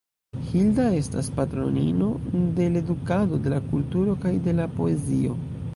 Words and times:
Hilda 0.45 0.85
estas 0.99 1.29
patronino 1.35 2.09
de 2.61 2.69
l’edukado, 2.77 3.41
de 3.45 3.55
la 3.57 3.61
kulturo 3.69 4.19
kaj 4.27 4.35
de 4.49 4.59
la 4.63 4.69
poezio. 4.81 5.43